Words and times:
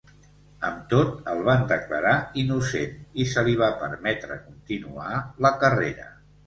Amb 0.69 0.79
tot, 0.93 1.11
el 1.33 1.41
van 1.49 1.67
declarar 1.73 2.15
innocent 2.45 2.97
i 3.25 3.29
se 3.35 3.47
li 3.51 3.57
va 3.63 3.71
permetre 3.87 4.43
continuar 4.51 5.11
la 5.49 5.59
carrera. 5.67 6.15